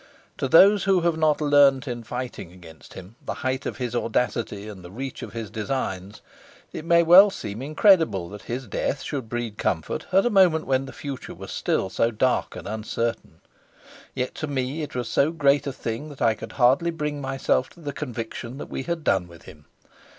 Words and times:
To 0.39 0.47
those 0.47 0.85
who 0.85 1.01
have 1.01 1.15
not 1.15 1.41
learnt 1.41 1.87
in 1.87 2.01
fighting 2.03 2.51
against 2.51 2.95
him 2.95 3.17
the 3.23 3.35
height 3.45 3.67
of 3.67 3.77
his 3.77 3.95
audacity 3.95 4.67
and 4.67 4.83
the 4.83 4.89
reach 4.89 5.21
of 5.21 5.33
his 5.33 5.51
designs, 5.51 6.23
it 6.73 6.85
may 6.85 7.03
well 7.03 7.29
seem 7.29 7.61
incredible 7.61 8.27
that 8.29 8.41
his 8.49 8.65
death 8.65 9.03
should 9.03 9.29
breed 9.29 9.59
comfort 9.59 10.07
at 10.11 10.25
a 10.25 10.31
moment 10.31 10.65
when 10.65 10.87
the 10.87 10.91
future 10.91 11.35
was 11.35 11.51
still 11.51 11.87
so 11.91 12.09
dark 12.09 12.55
and 12.55 12.67
uncertain. 12.67 13.41
Yet 14.15 14.33
to 14.41 14.47
me 14.47 14.81
it 14.81 14.95
was 14.95 15.07
so 15.07 15.29
great 15.29 15.67
a 15.67 15.71
thing 15.71 16.09
that 16.09 16.21
I 16.23 16.33
could 16.33 16.53
hardly 16.53 16.89
bring 16.89 17.21
myself 17.21 17.69
to 17.69 17.79
the 17.79 17.93
conviction 17.93 18.57
that 18.57 18.71
we 18.71 18.81
had 18.81 19.03
done 19.03 19.27
with 19.27 19.43
him. 19.43 19.65